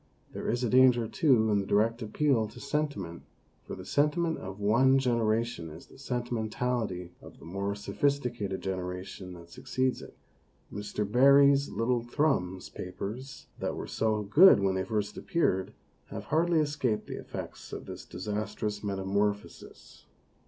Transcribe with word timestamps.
There 0.33 0.49
is 0.49 0.63
a 0.63 0.69
danger, 0.71 1.07
too, 1.07 1.51
in 1.51 1.59
the 1.59 1.65
direct 1.67 2.01
appeal 2.01 2.47
to 2.47 2.59
sentiment, 2.59 3.21
for 3.61 3.75
the 3.75 3.85
sentiment 3.85 4.39
of 4.39 4.59
one 4.59 4.97
genera 4.97 5.43
tion 5.43 5.69
is 5.69 5.85
the 5.85 5.99
sentimentality 5.99 7.13
of 7.21 7.37
the 7.37 7.45
more 7.45 7.75
sophis 7.75 8.19
ticated 8.19 8.61
generation 8.61 9.33
that 9.33 9.51
succeeds 9.51 10.01
it. 10.01 10.17
Mr. 10.73 11.05
Barrie's 11.07 11.69
little 11.69 12.01
Thrums 12.01 12.67
papers, 12.67 13.45
that 13.59 13.75
were 13.75 13.85
so 13.85 14.23
good 14.23 14.59
when 14.59 14.73
they 14.73 14.83
first 14.83 15.19
appeared, 15.19 15.71
have 16.07 16.23
hardly 16.33 16.59
escaped 16.59 17.05
the 17.05 17.17
effects 17.19 17.71
of 17.71 17.85
this 17.85 18.03
disastrous 18.03 18.83
meta 18.83 19.05
morphosis. 19.05 20.05